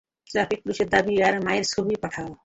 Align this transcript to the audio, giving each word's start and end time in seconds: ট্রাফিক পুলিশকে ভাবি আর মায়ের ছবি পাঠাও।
ট্রাফিক 0.27 0.59
পুলিশকে 0.63 0.85
ভাবি 0.93 1.13
আর 1.21 1.35
মায়ের 1.45 1.65
ছবি 1.71 1.93
পাঠাও। 2.03 2.31